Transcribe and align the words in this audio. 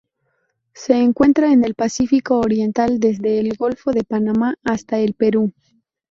Se 0.73 0.93
encuentra 0.97 1.53
en 1.53 1.63
el 1.63 1.75
Pacífico 1.75 2.39
oriental: 2.39 2.99
desde 2.99 3.37
el 3.39 3.55
Golfo 3.55 3.91
de 3.91 4.03
Panamá 4.03 4.55
hasta 4.63 4.97
el 4.97 5.13
Perú. 5.13 5.53